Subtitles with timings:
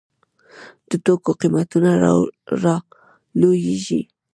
[0.89, 1.89] د توکو قیمتونه
[2.61, 4.01] رالویږي.